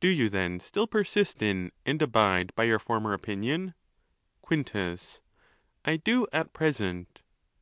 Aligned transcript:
—Do 0.00 0.08
you 0.08 0.30
then 0.30 0.60
still 0.60 0.86
persist 0.86 1.42
in 1.42 1.72
and 1.84 2.00
abide 2.00 2.54
by 2.54 2.64
your, 2.64 2.78
former 2.78 3.12
opinion? 3.12 3.74
Quintus.—I 4.40 5.98
do 5.98 6.26
at 6.32 6.54
present. 6.54 7.20